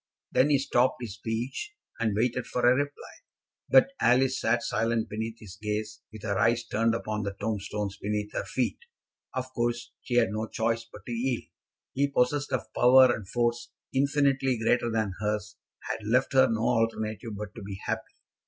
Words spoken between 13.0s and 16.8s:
and force infinitely greater than hers, had left her no